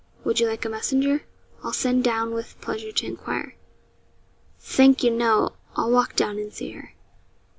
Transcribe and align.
'Would 0.23 0.39
you 0.39 0.47
like 0.47 0.65
a 0.65 0.67
messenger? 0.69 1.25
I'll 1.63 1.73
send 1.73 2.03
down 2.03 2.33
with 2.33 2.59
pleasure 2.59 2.91
to 2.91 3.05
enquire.' 3.05 3.55
'Thank 4.57 5.03
you, 5.03 5.11
no; 5.11 5.57
I'll 5.75 5.91
walk 5.91 6.15
down 6.15 6.39
and 6.39 6.51
see 6.51 6.71
her.' 6.71 6.95